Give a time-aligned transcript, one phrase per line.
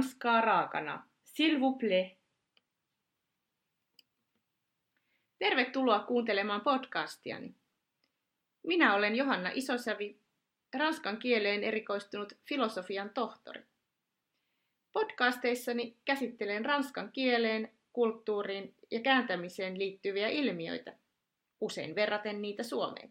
[0.00, 1.06] Ranskaa raakana.
[1.24, 1.58] S'il.
[5.38, 7.54] Tervetuloa kuuntelemaan podcastiani.
[8.62, 10.18] Minä olen Johanna Isosävi,
[10.74, 13.62] ranskan kieleen erikoistunut filosofian tohtori.
[14.92, 20.96] Podcasteissani käsittelen ranskan kieleen, kulttuuriin ja kääntämiseen liittyviä ilmiöitä,
[21.60, 23.10] usein verraten niitä Suomeen.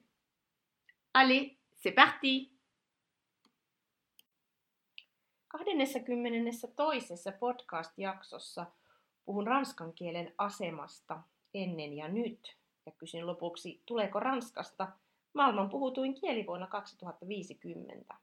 [1.14, 2.59] Allez, c'est parti!
[5.50, 7.14] 22.
[7.40, 8.66] podcast-jaksossa
[9.26, 11.22] puhun ranskan kielen asemasta
[11.54, 14.88] ennen ja nyt ja kysyn lopuksi, tuleeko Ranskasta
[15.34, 18.16] maailman puhutuin kieli vuonna 2050.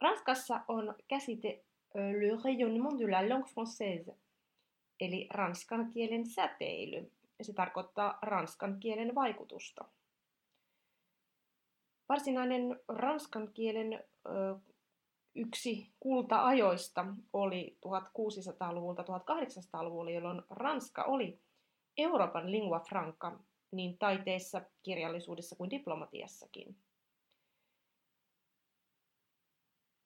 [0.00, 4.14] Ranskassa on käsite le rayonnement de la langue française,
[5.00, 7.10] eli ranskan kielen säteily.
[7.42, 9.84] Se tarkoittaa ranskan kielen vaikutusta.
[12.08, 14.04] Varsinainen ranskan kielen
[15.36, 21.40] yksi kulta-ajoista oli 1600-luvulta 1800-luvulla, jolloin Ranska oli
[21.96, 23.38] Euroopan lingua franca
[23.70, 26.76] niin taiteessa, kirjallisuudessa kuin diplomatiassakin.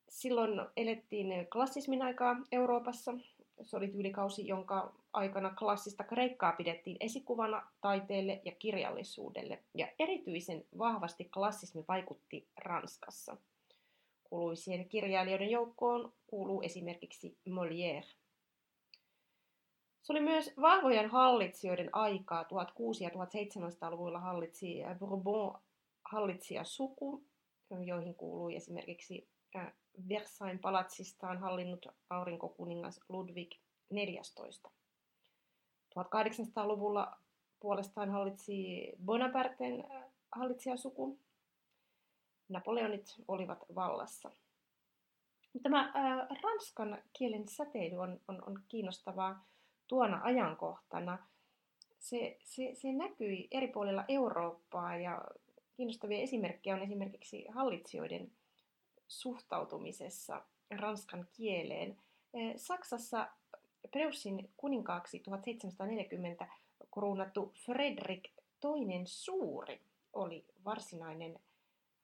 [0.09, 3.15] Silloin elettiin klassismin aikaa Euroopassa.
[3.63, 9.65] Se oli tyylikausi, jonka aikana klassista kreikkaa pidettiin esikuvana taiteelle ja kirjallisuudelle.
[9.75, 13.37] Ja erityisen vahvasti klassismi vaikutti Ranskassa–
[14.31, 18.07] Kuuluisien kirjailijoiden joukkoon kuuluu esimerkiksi Molière.
[20.03, 22.43] Se oli myös vahvojen hallitsijoiden aikaa.
[22.43, 22.47] 1600-
[23.01, 25.61] ja 1700-luvulla hallitsi Bourbon
[26.05, 27.25] hallitsija suku,
[27.87, 29.29] joihin kuului esimerkiksi
[30.09, 33.51] Versailles palatsistaan hallinnut aurinkokuningas Ludwig
[33.95, 34.71] XIV.
[35.95, 37.17] 1800-luvulla
[37.61, 39.85] puolestaan hallitsi Bonaparten
[40.33, 41.19] hallitsijasuku,
[42.51, 44.31] Napoleonit olivat vallassa.
[45.63, 49.47] Tämä ää, ranskan kielen säteily on, on, on kiinnostavaa
[49.87, 51.19] tuona ajankohtana.
[51.99, 55.25] Se, se, se näkyi eri puolilla Eurooppaa ja
[55.77, 58.33] kiinnostavia esimerkkejä on esimerkiksi hallitsijoiden
[59.09, 61.97] suhtautumisessa ranskan kieleen.
[62.57, 63.29] Saksassa
[63.91, 66.47] Preussin kuninkaaksi 1740
[66.95, 68.29] kruunattu Fredrik
[68.65, 69.81] II suuri
[70.13, 71.41] oli varsinainen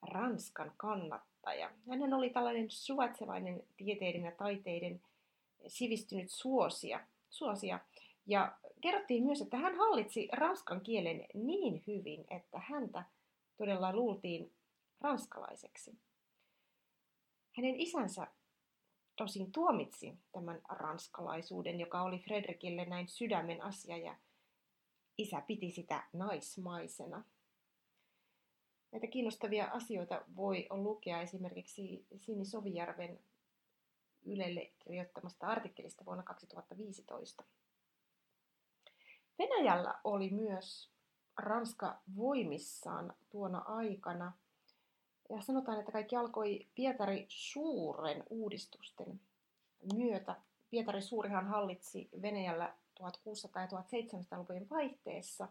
[0.01, 1.71] Ranskan kannattaja.
[1.89, 5.01] Hän oli tällainen suvaitsevainen tieteiden ja taiteiden
[5.67, 7.79] sivistynyt suosia, suosia.
[8.25, 13.03] Ja kerrottiin myös, että hän hallitsi ranskan kielen niin hyvin, että häntä
[13.57, 14.53] todella luultiin
[15.01, 15.97] ranskalaiseksi.
[17.57, 18.27] Hänen isänsä
[19.15, 24.15] tosin tuomitsi tämän ranskalaisuuden, joka oli Fredrikille näin sydämen asia ja
[25.17, 27.23] isä piti sitä naismaisena.
[28.91, 33.19] Näitä kiinnostavia asioita voi lukea esimerkiksi Sini Sovijärven
[34.25, 37.43] Ylelle kirjoittamasta artikkelista vuonna 2015.
[39.39, 40.91] Venäjällä oli myös
[41.37, 44.31] Ranska voimissaan tuona aikana.
[45.29, 49.21] Ja sanotaan, että kaikki alkoi Pietari Suuren uudistusten
[49.93, 50.35] myötä.
[50.69, 53.03] Pietari Suurihan hallitsi Venäjällä 1600-
[53.61, 55.47] ja 1700-lukujen vaihteessa.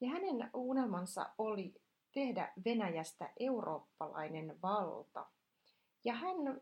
[0.00, 1.74] Ja hänen unelmansa oli
[2.16, 5.26] tehdä Venäjästä eurooppalainen valta.
[6.04, 6.60] Ja hän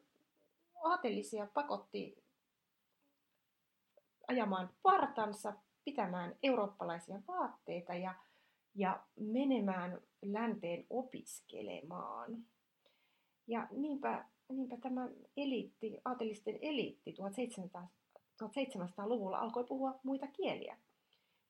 [0.84, 2.25] aatelisia pakotti
[4.28, 5.53] ajamaan partansa,
[5.84, 8.14] pitämään eurooppalaisia vaatteita ja,
[8.75, 12.44] ja menemään länteen opiskelemaan.
[13.47, 17.88] Ja niinpä, niinpä tämä eliitti, aatelisten eliitti 1700,
[18.43, 20.78] 1700-luvulla alkoi puhua muita kieliä.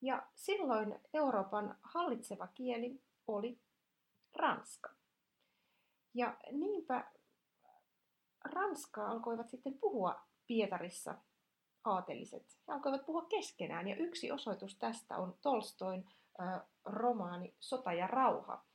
[0.01, 3.64] Ja silloin Euroopan hallitseva kieli oli
[4.35, 4.89] ranska.
[6.13, 7.11] Ja niinpä
[8.43, 11.15] ranskaa alkoivat sitten puhua Pietarissa
[11.83, 12.57] aateliset.
[12.67, 16.09] He alkoivat puhua keskenään ja yksi osoitus tästä on Tolstoin
[16.41, 18.65] äh, romaani Sota ja rauha,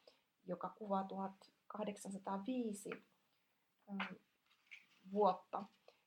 [0.46, 2.90] joka kuvaa 1805
[3.90, 4.08] äh,
[5.12, 5.64] vuotta.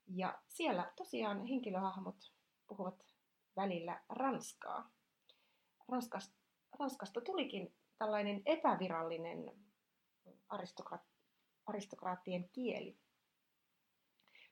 [0.08, 2.32] Ja siellä tosiaan henkilöhahmot
[2.68, 3.06] puhuvat
[3.56, 4.92] välillä ranskaa.
[5.88, 6.36] Ranskasta,
[6.80, 9.52] Ranskasta tulikin tällainen epävirallinen
[10.50, 11.02] aristokraat,
[11.66, 12.98] aristokraattien kieli.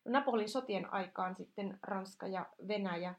[0.05, 3.15] No, Napolin sotien aikaan sitten Ranska ja Venäjä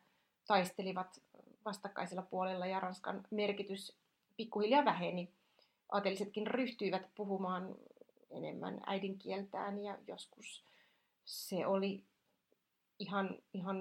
[0.46, 1.22] taistelivat
[1.64, 3.98] vastakkaisella puolella ja Ranskan merkitys
[4.36, 5.32] pikkuhiljaa väheni.
[5.92, 7.74] Aatelisetkin ryhtyivät puhumaan
[8.30, 10.64] enemmän äidinkieltään ja joskus
[11.24, 12.04] se oli
[12.98, 13.78] ihan, ihan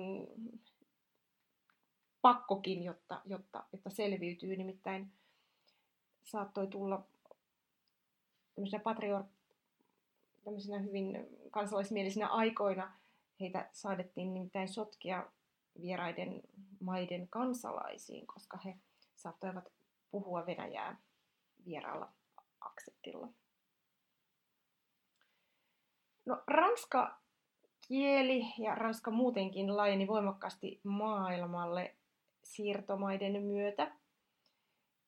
[2.21, 4.55] pakkokin, jotta, jotta, jotta selviytyy.
[4.55, 5.11] Nimittäin
[6.23, 7.03] saattoi tulla
[8.55, 9.23] tämmöisenä patrior,
[10.43, 12.91] tämmöisenä hyvin kansalaismielisinä aikoina
[13.39, 15.25] heitä saadettiin nimittäin sotkia
[15.81, 16.41] vieraiden
[16.79, 18.77] maiden kansalaisiin, koska he
[19.15, 19.71] saattoivat
[20.11, 20.97] puhua Venäjää
[21.65, 22.09] vieraalla
[22.61, 23.27] aksentilla.
[26.25, 27.19] No, ranska
[27.87, 31.95] kieli ja ranska muutenkin laajeni voimakkaasti maailmalle
[32.43, 33.91] siirtomaiden myötä.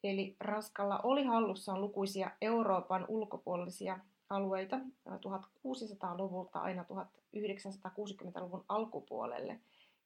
[0.03, 4.79] Eli Ranskalla oli hallussaan lukuisia Euroopan ulkopuolisia alueita
[5.09, 9.59] 1600-luvulta aina 1960-luvun alkupuolelle.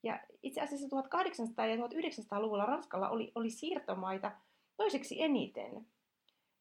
[0.04, 0.90] Ja itse asiassa 1800-
[1.70, 4.32] ja 1900-luvulla Ranskalla oli, oli siirtomaita
[4.78, 5.88] toiseksi eniten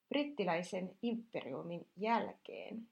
[0.09, 2.89] brittiläisen imperiumin jälkeen.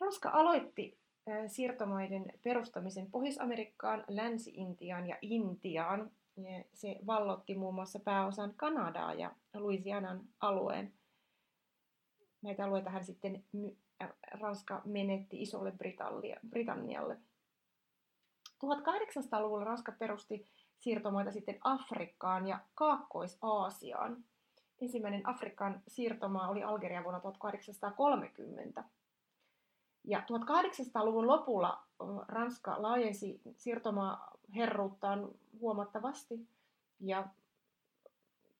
[0.00, 0.98] Ranska aloitti
[1.46, 6.10] siirtomaiden perustamisen Pohjois-Amerikkaan, Länsi-Intiaan ja Intiaan.
[6.72, 10.92] Se vallotti muun muassa pääosan Kanadaa ja Louisianan alueen.
[12.42, 13.44] Näitä alueita hän sitten
[14.30, 15.72] Ranska menetti isolle
[16.50, 17.16] Britannialle.
[18.64, 20.46] 1800-luvulla Ranska perusti
[20.78, 24.24] siirtomaita sitten Afrikkaan ja Kaakkois-Aasiaan.
[24.80, 28.84] Ensimmäinen Afrikan siirtomaa oli Algeria vuonna 1830.
[30.04, 31.86] Ja 1800-luvun lopulla
[32.28, 35.28] Ranska laajensi siirtomaa herruuttaan
[35.60, 36.48] huomattavasti
[37.00, 37.28] ja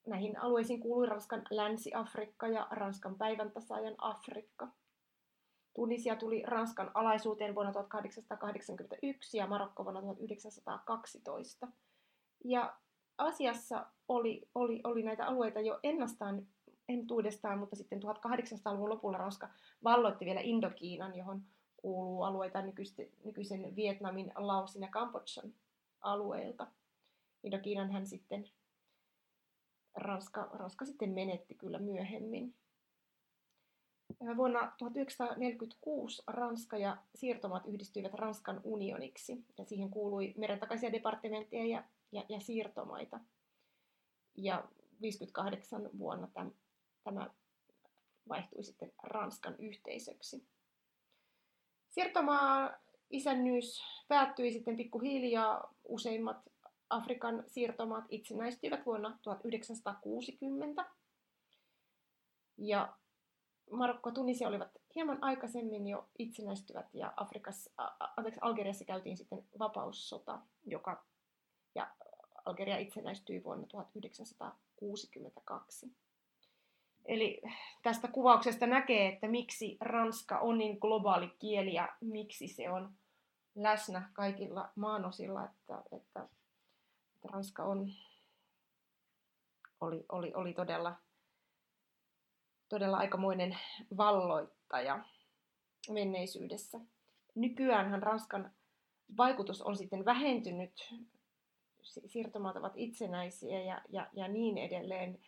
[0.07, 4.69] näihin alueisiin kuului Ranskan Länsi-Afrikka ja Ranskan päivän tasaajan Afrikka.
[5.75, 11.69] Tunisia tuli Ranskan alaisuuteen vuonna 1881 ja Marokko vuonna 1912.
[12.45, 12.77] Ja
[13.19, 16.47] Asiassa oli, oli, oli näitä alueita jo ennastaan
[16.89, 19.49] entuudestaan, mutta sitten 1800-luvun lopulla Ranska
[19.85, 21.43] valloitti vielä Indokiinan, johon
[21.77, 22.63] kuuluu alueita
[23.25, 25.53] nykyisen Vietnamin, Laosin ja Kambodžan
[26.01, 26.67] alueelta.
[27.43, 28.51] Indokiinan hän sitten
[29.95, 32.55] Ranska, Ranska sitten menetti kyllä myöhemmin.
[34.37, 42.25] Vuonna 1946 Ranska ja siirtomaat yhdistyivät Ranskan unioniksi ja siihen kuului merentakaisia departementteja ja, ja,
[42.29, 43.21] ja siirtomaita.
[44.37, 44.69] Ja
[45.01, 46.53] 58 vuonna tämän,
[47.05, 47.31] tämä
[48.29, 50.47] vaihtui sitten Ranskan yhteisöksi.
[51.91, 52.75] Siirtomaa
[53.11, 55.75] isännyys päättyi sitten pikkuhiljaa.
[55.85, 56.37] Useimmat
[56.91, 60.85] Afrikan siirtomaat itsenäistyivät vuonna 1960.
[62.59, 62.97] Ja
[63.71, 67.71] Marokko ja Tunisia olivat hieman aikaisemmin jo itsenäistyvät ja Afrikassa,
[68.17, 71.05] anteeksi, Algeriassa käytiin sitten vapaussota, joka
[71.75, 71.91] ja
[72.45, 75.93] Algeria itsenäistyi vuonna 1962.
[77.07, 77.43] Eli
[77.83, 82.95] tästä kuvauksesta näkee, että miksi Ranska on niin globaali kieli ja miksi se on
[83.55, 86.29] läsnä kaikilla maanosilla, että, että,
[87.15, 87.93] että Ranska on,
[89.81, 90.97] oli, oli, oli todella
[92.69, 93.59] todella aikamoinen
[93.97, 95.05] valloittaja
[95.91, 96.81] menneisyydessä.
[97.35, 98.53] Nykyäänhän Ranskan
[99.17, 100.95] vaikutus on sitten vähentynyt,
[101.83, 105.19] siirtomaat ovat itsenäisiä ja, ja, ja niin edelleen.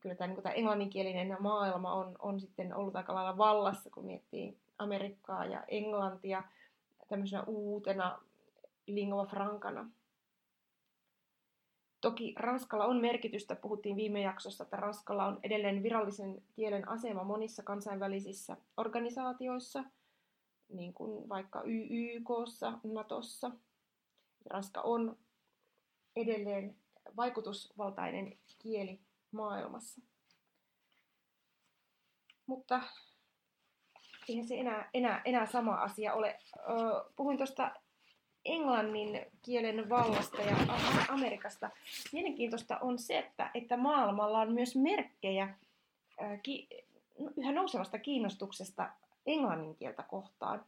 [0.00, 4.58] Kyllä tämä, niin tämä englanninkielinen maailma on, on sitten ollut aika lailla vallassa, kun miettii
[4.78, 6.42] Amerikkaa ja Englantia
[7.08, 8.18] tämmöisenä uutena
[8.86, 9.90] lingua francana.
[12.00, 17.62] Toki Ranskalla on merkitystä, puhuttiin viime jaksossa, että Ranskalla on edelleen virallisen kielen asema monissa
[17.62, 19.84] kansainvälisissä organisaatioissa,
[20.68, 23.50] niin kuin vaikka YYKssa, Natossa.
[24.50, 25.16] Ranska on
[26.16, 26.76] edelleen
[27.16, 29.00] vaikutusvaltainen kieli
[29.32, 30.00] maailmassa.
[32.46, 32.80] Mutta
[34.28, 36.38] eihän se enää, enää, enää sama asia ole.
[37.16, 37.70] Puhuin tuosta
[38.44, 40.56] englannin kielen vallasta ja
[41.08, 41.70] Amerikasta.
[42.12, 45.54] Mielenkiintoista on se, että, että maailmalla on myös merkkejä
[46.42, 46.68] ki,
[47.36, 48.92] yhä nousevasta kiinnostuksesta
[49.26, 50.64] englannin kieltä kohtaan.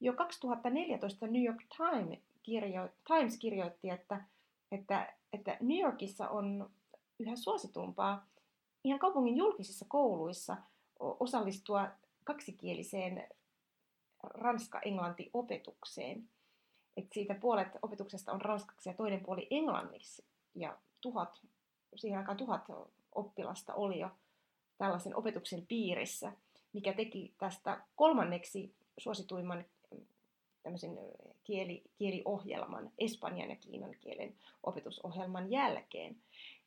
[0.00, 1.62] Jo 2014 New York
[3.06, 4.20] Times kirjoitti, että,
[4.72, 6.70] että, että New Yorkissa on
[7.20, 8.26] yhä suositumpaa
[8.84, 10.56] ihan kaupungin julkisissa kouluissa
[10.98, 11.88] osallistua
[12.24, 13.28] kaksikieliseen
[14.22, 16.28] ranska-englanti-opetukseen
[16.96, 20.24] että siitä puolet opetuksesta on ranskaksi ja toinen puoli englanniksi.
[20.54, 21.40] Ja tuhat,
[21.96, 22.64] siihen aikaan tuhat
[23.14, 24.10] oppilasta oli jo
[24.78, 26.32] tällaisen opetuksen piirissä,
[26.72, 29.64] mikä teki tästä kolmanneksi suosituimman
[30.62, 30.98] tämmöisen
[31.44, 36.16] kieli, kieliohjelman, espanjan ja kiinan kielen opetusohjelman jälkeen.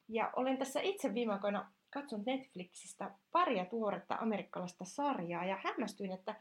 [0.09, 6.35] Ja olen tässä itse viime aikoina katsonut Netflixistä paria tuoretta amerikkalaista sarjaa ja hämmästyin, että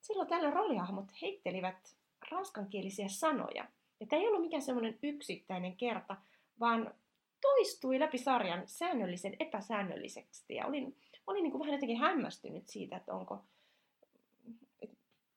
[0.00, 1.96] silloin tällä roolihahmot heittelivät
[2.30, 3.68] ranskankielisiä sanoja.
[4.00, 6.16] Ja tämä ei ollut mikään semmoinen yksittäinen kerta,
[6.60, 6.94] vaan
[7.40, 10.54] toistui läpi sarjan säännöllisen epäsäännölliseksi.
[10.54, 13.44] Ja olin, olin niin kuin vähän jotenkin hämmästynyt siitä, että onko,
[14.82, 14.90] et,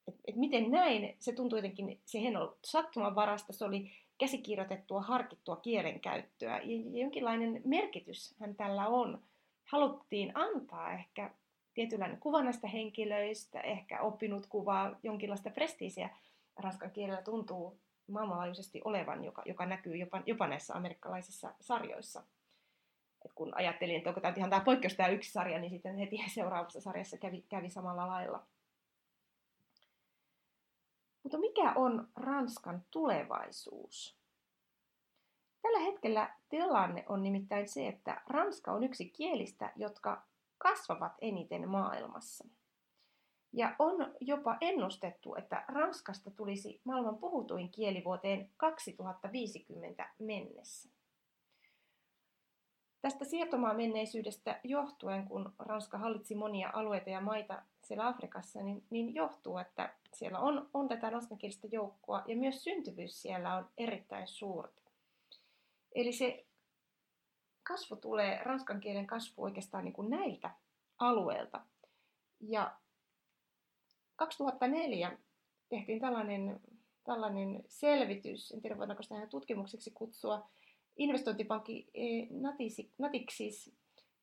[0.08, 5.55] et, että miten näin, se tuntui jotenkin, se ei ollut sattumanvarasta, se oli käsikirjoitettua, harkittua
[5.55, 9.22] kielenkäyttöä ja jonkinlainen merkitys hän tällä on.
[9.65, 11.31] Haluttiin antaa ehkä
[11.74, 16.10] tietynlainen kuva näistä henkilöistä, ehkä oppinut kuvaa, jonkinlaista prestiisiä
[16.57, 22.24] ranskan kielellä tuntuu maailmanlaajuisesti olevan, joka, joka näkyy jopa, jopa näissä amerikkalaisissa sarjoissa.
[23.25, 26.24] Et kun ajattelin, että onko tämä ihan tämä poikkeus tämä yksi sarja, niin sitten heti
[26.36, 28.43] seuraavassa sarjassa kävi, kävi samalla lailla.
[31.25, 34.17] Mutta mikä on Ranskan tulevaisuus?
[35.62, 40.25] Tällä hetkellä tilanne on nimittäin se, että Ranska on yksi kielistä, jotka
[40.58, 42.48] kasvavat eniten maailmassa.
[43.53, 50.89] Ja on jopa ennustettu, että Ranskasta tulisi maailman puhutuin kieli vuoteen 2050 mennessä.
[53.01, 59.58] Tästä siirtomaa-menneisyydestä johtuen, kun Ranska hallitsi monia alueita ja maita siellä Afrikassa, niin, niin johtuu,
[59.58, 64.81] että siellä on, on tätä ranskankielistä joukkoa ja myös syntyvyys siellä on erittäin suurta.
[65.95, 66.45] Eli se
[67.63, 70.51] kasvu tulee, ranskan kielen kasvu oikeastaan niin kuin näiltä
[70.98, 71.62] alueilta.
[72.39, 72.77] Ja
[74.15, 75.17] 2004
[75.69, 76.60] tehtiin tällainen,
[77.03, 80.50] tällainen selvitys, en tiedä voidaanko sitä tutkimukseksi kutsua,
[80.98, 82.27] investointipankki e,
[82.98, 83.75] Natixis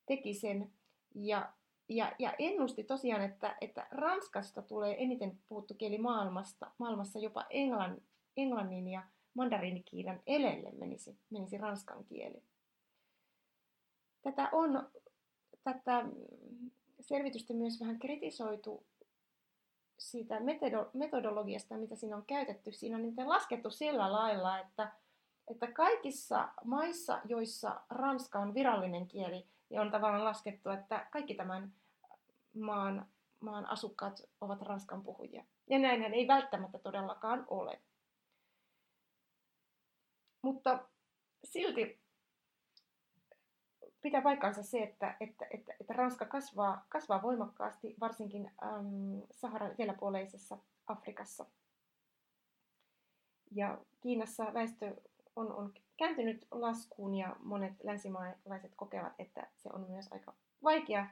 [0.05, 0.71] teki sen
[1.15, 1.53] ja,
[1.89, 8.01] ja, ja ennusti tosiaan, että, että Ranskasta tulee eniten puhuttu kieli maailmasta, maailmassa jopa englann,
[8.37, 12.43] englannin ja mandariinikiilan elelle menisi, menisi ranskan kieli.
[14.21, 14.89] Tätä on
[15.63, 16.05] tätä
[16.99, 18.83] selvitystä myös vähän kritisoitu
[19.97, 20.35] siitä
[20.93, 22.71] metodologiasta, mitä siinä on käytetty.
[22.71, 24.91] Siinä on niitä laskettu sillä lailla, että,
[25.47, 31.73] että kaikissa maissa, joissa ranska on virallinen kieli, niin on tavallaan laskettu, että kaikki tämän
[32.55, 33.05] maan,
[33.39, 35.45] maan asukkaat ovat ranskan puhujia.
[35.69, 37.81] Ja näinhän ei välttämättä todellakaan ole.
[40.41, 40.87] Mutta
[41.43, 42.01] silti
[44.01, 50.57] pitää paikkansa se, että, että, että, että Ranska kasvaa, kasvaa voimakkaasti, varsinkin ähm, Saharan eteläpuoleisessa
[50.87, 51.45] Afrikassa.
[53.51, 54.95] Ja Kiinassa väestö
[55.35, 60.33] on, on kääntynyt laskuun ja monet länsimaalaiset kokevat, että se on myös aika
[60.63, 61.07] vaikea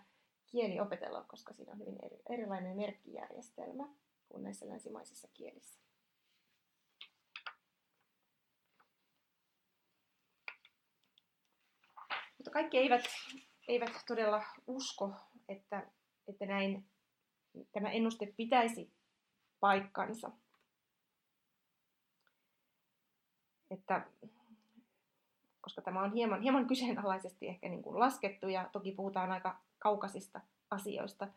[0.47, 3.87] kieli opetella, koska siinä on hyvin eri, erilainen merkkijärjestelmä
[4.29, 5.81] kuin näissä länsimaisissa kielissä.
[12.37, 13.01] Mutta kaikki eivät,
[13.67, 15.13] eivät todella usko,
[15.49, 15.87] että,
[16.27, 16.85] että näin
[17.71, 18.93] tämä ennuste pitäisi
[19.59, 20.31] paikkansa.
[23.71, 24.07] Että,
[25.71, 30.41] koska tämä on hieman, hieman kyseenalaisesti ehkä niin kuin laskettu ja toki puhutaan aika kaukaisista
[30.71, 31.27] asioista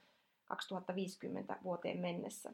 [0.45, 2.53] 2050 vuoteen mennessä.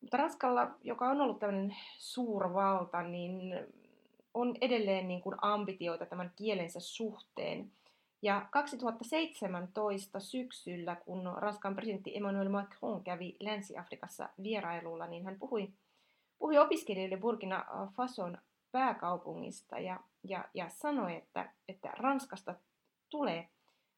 [0.00, 3.54] Mutta Ranskalla, joka on ollut tämmöinen suurvalta, niin
[4.34, 7.72] on edelleen niin kuin ambitioita tämän kielensä suhteen.
[8.22, 15.72] Ja 2017 syksyllä, kun Ranskan presidentti Emmanuel Macron kävi Länsi-Afrikassa vierailulla, niin hän puhui,
[16.38, 17.64] puhui opiskelijoille Burkina
[17.96, 18.38] Fason
[18.76, 22.54] pääkaupungista ja, ja, ja sanoi, että, että Ranskasta
[23.08, 23.48] tulee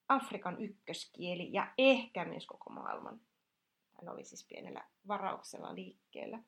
[0.09, 3.21] Afrikan ykköskieli ja ehkä myös koko maailman.
[4.01, 6.39] Hän oli siis pienellä varauksella liikkeellä.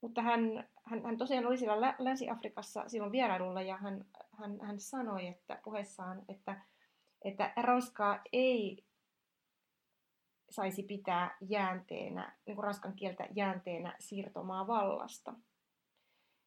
[0.00, 4.06] Mutta hän, hän, hän tosiaan oli siellä Länsi-Afrikassa silloin vierailulla ja hän,
[4.38, 6.60] hän, hän sanoi että puheessaan, että,
[7.24, 8.84] että Ranskaa ei
[10.50, 15.34] saisi pitää jäänteenä, niin kuin ranskan kieltä jäänteenä siirtomaa vallasta.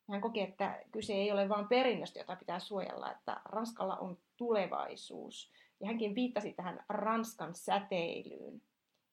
[0.10, 5.52] Hän koki, että kyse ei ole vain perinnöstä, jota pitää suojella, että Ranskalla on tulevaisuus.
[5.80, 8.62] Ja hänkin viittasi tähän Ranskan säteilyyn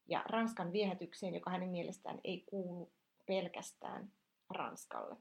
[0.08, 2.92] ja Ranskan viehätykseen, joka hänen mielestään ei kuulu
[3.26, 4.12] pelkästään
[4.50, 5.16] Ranskalle.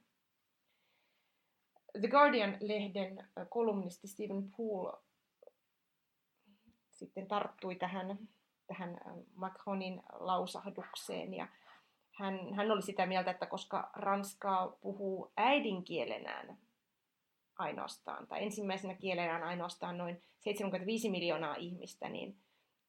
[2.00, 4.98] The Guardian-lehden kolumnisti Stephen Poole
[7.00, 8.20] sitten tarttui tähän,
[8.68, 8.98] tähän
[9.36, 11.48] Macronin lausahdukseen ja
[12.20, 16.58] hän, hän oli sitä mieltä, että koska Ranskaa puhuu äidinkielenään
[17.56, 22.38] ainoastaan, tai ensimmäisenä kielenään ainoastaan noin 75 miljoonaa ihmistä, niin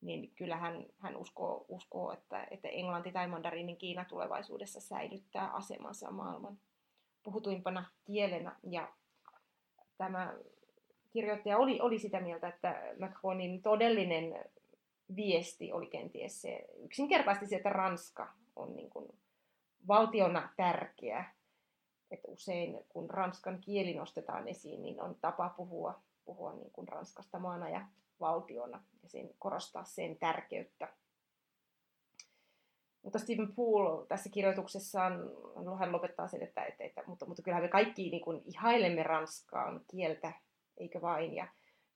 [0.00, 6.10] niin kyllä hän, hän uskoo, uskoo että, että englanti tai mandariinin Kiina tulevaisuudessa säilyttää asemansa
[6.10, 6.58] maailman
[7.22, 8.56] puhutuimpana kielenä.
[8.62, 8.92] Ja
[9.98, 10.34] tämä
[11.10, 14.44] kirjoittaja oli, oli sitä mieltä, että Macronin todellinen
[15.16, 19.08] viesti oli kenties se yksinkertaisesti se, että Ranska on niin kuin
[19.88, 21.24] valtiona tärkeä.
[22.10, 27.38] Että usein kun ranskan kieli nostetaan esiin, niin on tapa puhua, puhua niin kuin Ranskasta
[27.38, 27.86] maana ja
[28.20, 30.88] valtiona ja sen, korostaa sen tärkeyttä.
[33.02, 35.12] Mutta Stephen Poole tässä kirjoituksessaan,
[35.78, 39.80] hän lopettaa sen, että, että, että mutta, mutta kyllähän me kaikki niin kuin ihailemme ranskaan
[39.90, 40.32] kieltä,
[40.76, 41.48] eikö vain, ja,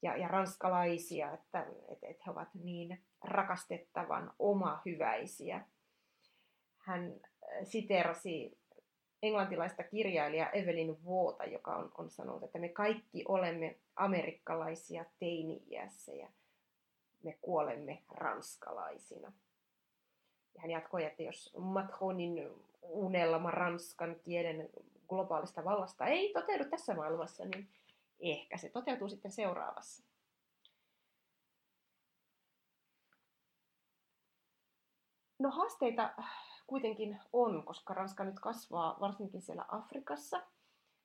[0.03, 5.67] ja, ja ranskalaisia, että, että, että he ovat niin rakastettavan oma hyväisiä.
[6.85, 8.59] Hän äh, siterasi
[9.23, 16.29] englantilaista kirjailija Evelyn Vuota, joka on, on sanonut, että me kaikki olemme amerikkalaisia teini-iässä ja
[17.23, 19.33] me kuolemme ranskalaisina.
[20.55, 22.51] Ja hän jatkoi, että jos Macronin
[22.83, 24.71] unelma ranskan kielen
[25.09, 27.69] globaalista vallasta ei toteudu tässä maailmassa, niin
[28.21, 30.03] ehkä se toteutuu sitten seuraavassa.
[35.39, 36.15] No haasteita
[36.67, 40.43] kuitenkin on, koska Ranska nyt kasvaa varsinkin siellä Afrikassa.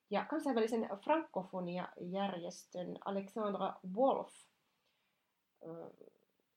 [0.10, 4.34] Ja kansainvälisen frankofonia-järjestön Alexandra Wolf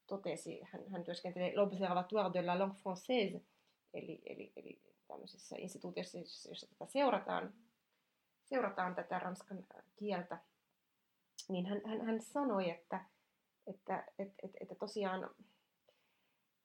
[0.06, 3.40] totesi, hän, hän työskentelee l'Observatoire de la langue française,
[3.94, 7.54] eli, eli, eli tämmöisessä instituutiossa, jossa tätä seurataan,
[8.44, 9.66] seurataan tätä ranskan
[9.96, 10.38] kieltä,
[11.48, 13.04] niin hän, hän, hän sanoi, että,
[13.66, 15.30] että, että, että, että tosiaan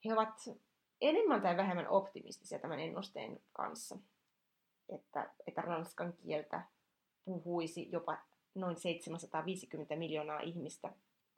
[0.05, 0.39] he ovat
[1.01, 3.97] enemmän tai vähemmän optimistisia tämän ennusteen kanssa,
[4.89, 6.63] että, että ranskan kieltä
[7.25, 8.17] puhuisi jopa
[8.55, 10.93] noin 750 miljoonaa ihmistä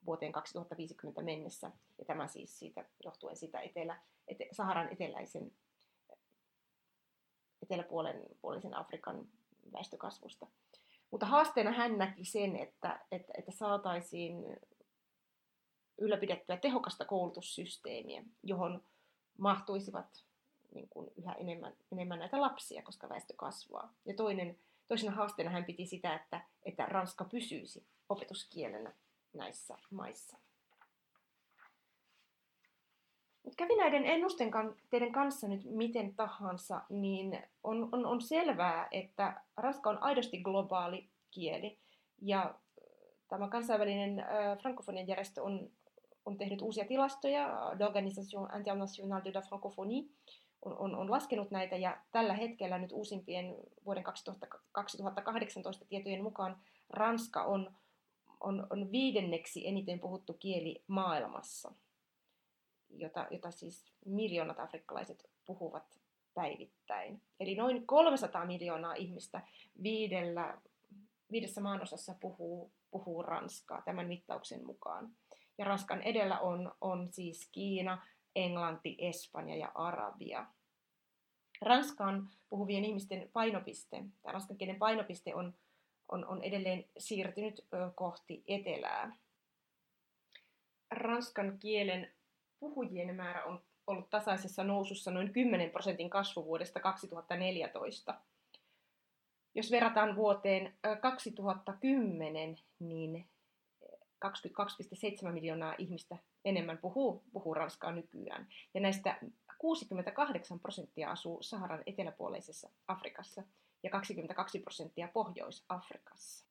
[0.05, 1.71] vuoteen 2050 mennessä.
[1.97, 5.51] Ja tämä siis siitä, johtuen siitä etelä, ete, Saharan eteläisen
[7.63, 9.27] eteläpuolen puolisen Afrikan
[9.73, 10.47] väestökasvusta.
[11.11, 14.57] Mutta haasteena hän näki sen, että, että, että saataisiin
[15.97, 18.83] ylläpidettyä tehokasta koulutussysteemiä, johon
[19.39, 20.23] mahtuisivat
[20.75, 23.93] niin kuin yhä enemmän, enemmän näitä lapsia, koska väestö kasvaa.
[24.05, 28.93] Ja toinen, toisena haasteena hän piti sitä, että, että ranska pysyisi opetuskielenä
[29.33, 30.37] näissä maissa.
[33.43, 34.51] Mut kävi näiden ennusten
[34.89, 41.09] teidän kanssa nyt miten tahansa, niin on, on, on selvää, että ranska on aidosti globaali
[41.31, 41.77] kieli.
[42.21, 42.55] Ja
[43.27, 45.71] tämä kansainvälinen äh, frankofonian järjestö on
[46.25, 50.03] on tehnyt uusia tilastoja, L'Organisation Internationale de la Francophonie
[50.61, 53.55] on, on, on laskenut näitä ja tällä hetkellä nyt uusimpien
[53.85, 57.75] vuoden 2000, 2018 tietojen mukaan Ranska on,
[58.39, 61.71] on, on viidenneksi eniten puhuttu kieli maailmassa,
[62.89, 65.99] jota, jota siis miljoonat afrikkalaiset puhuvat
[66.33, 67.21] päivittäin.
[67.39, 69.41] Eli noin 300 miljoonaa ihmistä
[69.83, 70.57] viidellä,
[71.31, 75.15] viidessä maanosassa puhuu, puhuu ranskaa tämän mittauksen mukaan.
[75.59, 80.45] Ja Ranskan edellä on, on siis Kiina, Englanti, Espanja ja Arabia.
[81.61, 85.53] Ranskan puhuvien ihmisten painopiste, tai ranskan kielen painopiste on,
[86.09, 89.15] on, on edelleen siirtynyt kohti etelää.
[90.91, 92.13] Ranskan kielen
[92.59, 98.21] puhujien määrä on ollut tasaisessa nousussa noin 10 prosentin kasvu vuodesta 2014.
[99.55, 103.29] Jos verrataan vuoteen 2010, niin
[104.25, 108.47] 22,7 miljoonaa ihmistä enemmän puhuu, puhuu ranskaa nykyään.
[108.73, 109.19] Ja näistä
[109.57, 113.43] 68 prosenttia asuu Saharan eteläpuoleisessa Afrikassa
[113.83, 116.45] ja 22 prosenttia Pohjois-Afrikassa.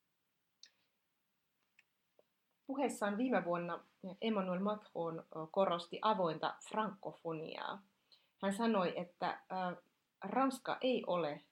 [2.67, 3.83] Puheessaan viime vuonna
[4.21, 7.81] Emmanuel Macron korosti avointa frankofoniaa.
[8.41, 9.39] Hän sanoi, että
[10.23, 11.43] Ranska ei ole,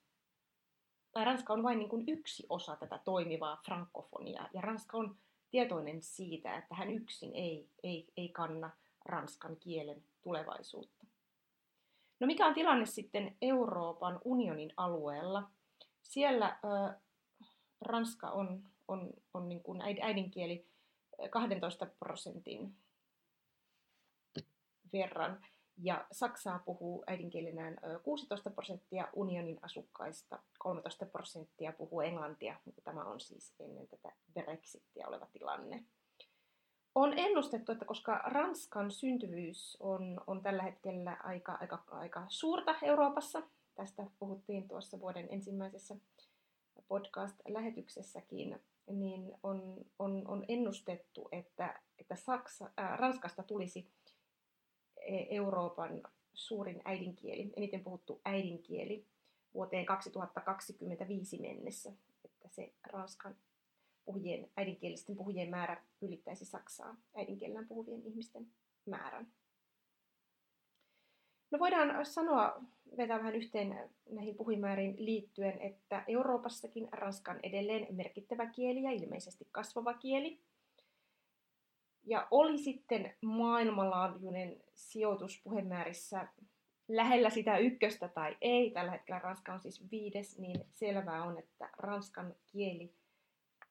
[1.12, 5.16] tai Ranska on vain niin kuin yksi osa tätä toimivaa frankofoniaa, ja Ranska on
[5.50, 8.70] tietoinen siitä, että hän yksin ei, ei, ei kanna
[9.04, 11.06] ranskan kielen tulevaisuutta.
[12.20, 15.50] No mikä on tilanne sitten Euroopan unionin alueella?
[16.02, 16.98] Siellä ö,
[17.80, 20.66] ranska on, on, on niin kuin äidinkieli
[21.30, 22.76] 12 prosentin
[24.92, 25.46] verran
[25.82, 33.20] ja Saksaa puhuu äidinkielenään 16 prosenttia unionin asukkaista, 13 prosenttia puhuu englantia, mutta tämä on
[33.20, 35.84] siis ennen tätä Brexitia oleva tilanne.
[36.94, 43.42] On ennustettu, että koska Ranskan syntyvyys on, on tällä hetkellä aika, aika, aika suurta Euroopassa,
[43.74, 45.96] tästä puhuttiin tuossa vuoden ensimmäisessä
[46.88, 48.60] podcast-lähetyksessäkin,
[48.90, 53.90] niin on, on, on ennustettu, että, että Saksa, äh, Ranskasta tulisi
[55.30, 56.02] Euroopan
[56.34, 59.06] suurin äidinkieli, eniten puhuttu äidinkieli
[59.54, 61.92] vuoteen 2025 mennessä,
[62.24, 63.36] että se ranskan
[64.04, 68.46] puhujien, äidinkielisten puhujien määrä ylittäisi Saksaa äidinkielellään puhuvien ihmisten
[68.86, 69.32] määrän.
[71.50, 72.62] No voidaan sanoa,
[72.96, 79.48] vetää vähän yhteen näihin puhujimääriin liittyen, että Euroopassakin Ranska on edelleen merkittävä kieli ja ilmeisesti
[79.52, 80.40] kasvava kieli.
[82.08, 86.28] Ja oli sitten maailmanlaajuinen sijoitus puhemäärissä
[86.88, 91.70] lähellä sitä ykköstä tai ei, tällä hetkellä Ranska on siis viides, niin selvää on, että
[91.78, 92.94] ranskan kieli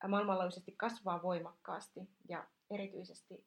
[0.08, 3.46] maailmanlaajuisesti kasvaa voimakkaasti ja erityisesti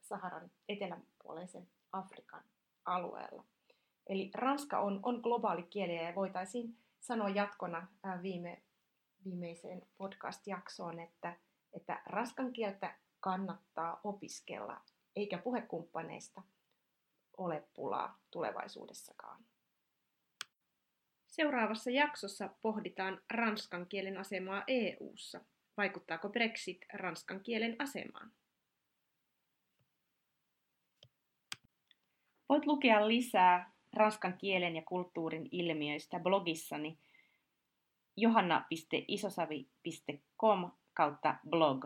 [0.00, 2.42] Saharan eteläpuoleisen Afrikan
[2.84, 3.44] alueella.
[4.06, 7.86] Eli ranska on, on globaali kieli ja voitaisiin sanoa jatkona
[8.22, 8.62] viime,
[9.24, 11.36] viimeiseen podcast-jaksoon, että,
[11.72, 14.80] että ranskan kieltä kannattaa opiskella,
[15.16, 16.42] eikä puhekumppaneista
[17.36, 19.44] ole pulaa tulevaisuudessakaan.
[21.26, 25.40] Seuraavassa jaksossa pohditaan ranskan kielen asemaa EU:ssa.
[25.76, 28.32] Vaikuttaako Brexit ranskan kielen asemaan?
[32.48, 36.98] Voit lukea lisää ranskan kielen ja kulttuurin ilmiöistä blogissani
[38.16, 41.84] johanna.isosavi.com kautta blog.